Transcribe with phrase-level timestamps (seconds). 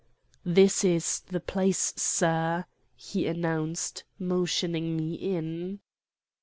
[0.43, 2.65] 'This is the place, sir,'
[2.95, 5.79] he announced, motioning me in.